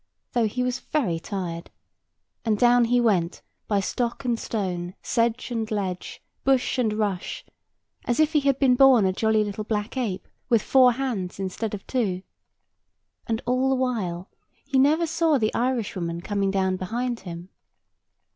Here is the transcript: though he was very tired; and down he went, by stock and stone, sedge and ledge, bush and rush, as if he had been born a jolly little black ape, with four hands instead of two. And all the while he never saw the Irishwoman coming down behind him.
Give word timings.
though 0.33 0.47
he 0.47 0.63
was 0.63 0.79
very 0.79 1.19
tired; 1.19 1.69
and 2.43 2.57
down 2.57 2.85
he 2.85 2.99
went, 2.99 3.43
by 3.67 3.79
stock 3.79 4.25
and 4.25 4.39
stone, 4.39 4.95
sedge 5.03 5.51
and 5.51 5.69
ledge, 5.69 6.23
bush 6.43 6.79
and 6.79 6.93
rush, 6.93 7.45
as 8.05 8.19
if 8.19 8.33
he 8.33 8.39
had 8.39 8.57
been 8.57 8.73
born 8.75 9.05
a 9.05 9.13
jolly 9.13 9.43
little 9.43 9.63
black 9.63 9.95
ape, 9.97 10.27
with 10.49 10.63
four 10.63 10.93
hands 10.93 11.39
instead 11.39 11.75
of 11.75 11.85
two. 11.85 12.23
And 13.27 13.43
all 13.45 13.69
the 13.69 13.75
while 13.75 14.27
he 14.65 14.79
never 14.79 15.05
saw 15.05 15.37
the 15.37 15.53
Irishwoman 15.53 16.21
coming 16.21 16.49
down 16.49 16.77
behind 16.77 17.19
him. 17.19 17.49